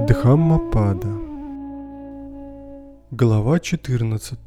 [0.00, 1.08] Дхаммапада.
[3.10, 4.38] Глава 14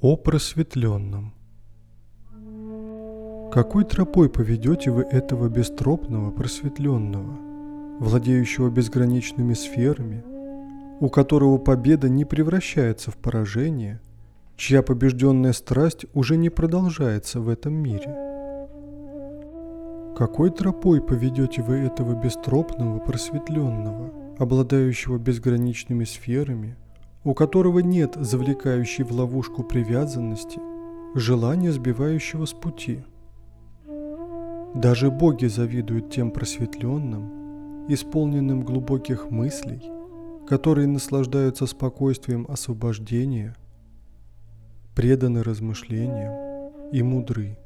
[0.00, 1.34] О просветленном
[3.52, 7.38] Какой тропой поведете вы этого бестропного просветленного,
[8.00, 10.24] владеющего безграничными сферами,
[11.00, 14.00] у которого победа не превращается в поражение,
[14.56, 18.16] чья побежденная страсть уже не продолжается в этом мире–
[20.20, 26.76] какой тропой поведете вы этого бестропного, просветленного, обладающего безграничными сферами,
[27.24, 30.60] у которого нет завлекающей в ловушку привязанности,
[31.14, 33.02] желания, сбивающего с пути?
[34.74, 39.82] Даже боги завидуют тем просветленным, исполненным глубоких мыслей,
[40.46, 43.56] которые наслаждаются спокойствием освобождения,
[44.94, 47.56] преданы размышлениям и мудры.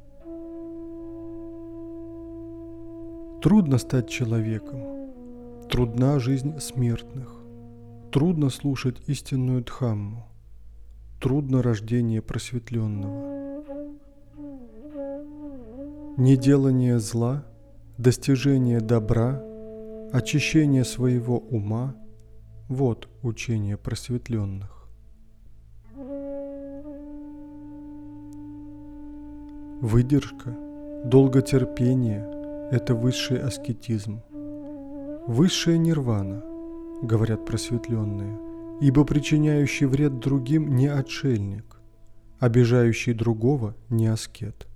[3.45, 4.81] Трудно стать человеком.
[5.69, 7.31] Трудна жизнь смертных.
[8.11, 10.25] Трудно слушать истинную Дхамму.
[11.21, 13.61] Трудно рождение просветленного.
[16.17, 17.45] Неделание зла,
[17.99, 19.39] достижение добра,
[20.11, 21.95] очищение своего ума–
[22.67, 24.89] вот учение просветленных.
[29.81, 30.57] Выдержка,
[31.05, 32.31] долготерпение–
[32.71, 34.21] это высший аскетизм.
[35.27, 36.43] Высшая нирвана,
[37.01, 38.39] говорят просветленные,
[38.81, 41.79] ибо причиняющий вред другим не отшельник,
[42.39, 44.67] обижающий другого не аскет.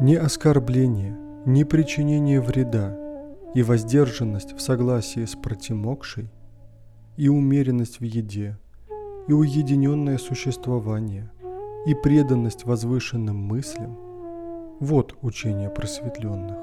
[0.00, 2.96] Ни оскорбление, ни причинение вреда
[3.54, 6.30] и воздержанность в согласии с протимокшей,
[7.16, 8.58] и умеренность в еде,
[9.28, 11.30] и уединенное существование,
[11.86, 13.98] и преданность возвышенным мыслям–
[14.80, 16.56] вот учение просветленных.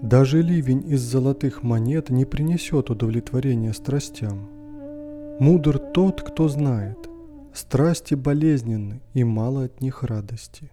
[0.00, 4.48] Даже ливень из золотых монет не принесет удовлетворения страстям.
[5.40, 6.96] Мудр тот, кто знает,
[7.52, 10.70] страсти болезненны и мало от них радости.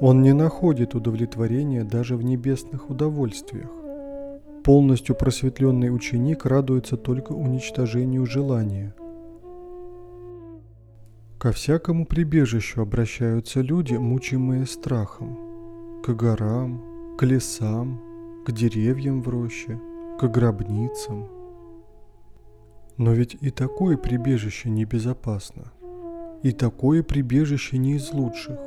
[0.00, 3.70] Он не находит удовлетворения даже в небесных удовольствиях.
[4.62, 8.94] Полностью просветленный ученик радуется только уничтожению желания–
[11.44, 16.00] Ко всякому прибежищу обращаются люди, мучимые страхом.
[16.02, 18.00] К горам, к лесам,
[18.46, 19.78] к деревьям в роще,
[20.18, 21.28] к гробницам.
[22.96, 25.64] Но ведь и такое прибежище небезопасно.
[26.42, 28.58] И такое прибежище не из лучших.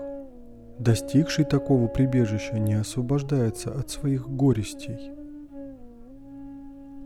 [0.77, 5.13] Достигший такого прибежища не освобождается от своих горестей.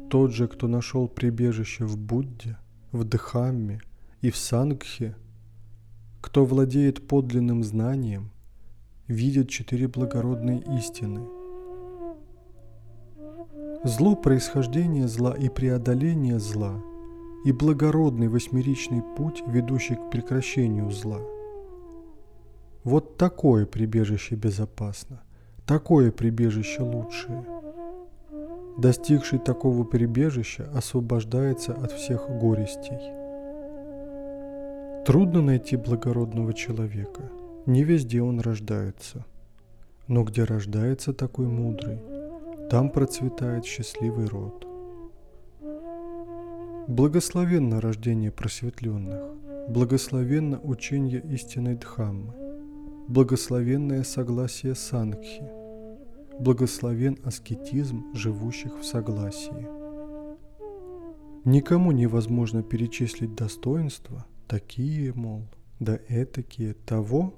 [0.09, 2.58] Тот же, кто нашел прибежище в Будде,
[2.92, 3.80] в Дхамме
[4.20, 5.16] и в Сангхе–
[6.22, 8.32] кто владеет подлинным знанием,
[9.08, 11.28] видит четыре благородные истины.
[13.84, 16.82] Зло происхождения зла и преодоление зла
[17.44, 21.20] и благородный восьмеричный путь, ведущий к прекращению зла.
[22.84, 25.24] Вот такое прибежище безопасно,
[25.66, 27.44] такое прибежище лучшее.
[28.78, 33.16] Достигший такого прибежища освобождается от всех горестей–
[35.06, 37.32] Трудно найти благородного человека.
[37.66, 39.26] Не везде он рождается.
[40.08, 41.98] Но где рождается такой мудрый,
[42.70, 44.68] там процветает счастливый род.
[46.88, 49.22] Благословенно рождение просветленных,
[49.70, 52.34] благословенно учение истинной Дхаммы,
[53.08, 55.50] благословенное согласие Сангхи,
[56.40, 59.68] благословен аскетизм живущих в согласии.
[61.44, 65.48] Никому невозможно перечислить достоинства, такие, мол,
[65.80, 67.34] да этакие того,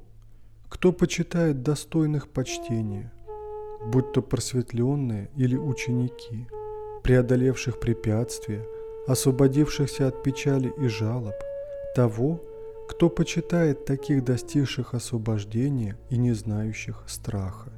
[0.68, 3.14] кто почитает достойных почтения,
[3.86, 6.48] будь то просветленные или ученики,
[7.04, 8.66] преодолевших препятствия,
[9.08, 11.36] освободившихся от печали и жалоб,
[11.96, 12.42] того,
[12.90, 17.72] кто почитает таких достигших освобождения и не знающих страха.